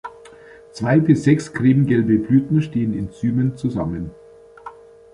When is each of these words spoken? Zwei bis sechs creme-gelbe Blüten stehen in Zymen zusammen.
Zwei 0.71 0.99
bis 0.99 1.25
sechs 1.25 1.53
creme-gelbe 1.53 2.15
Blüten 2.17 2.63
stehen 2.63 2.95
in 2.97 3.11
Zymen 3.11 3.55
zusammen. 3.55 4.09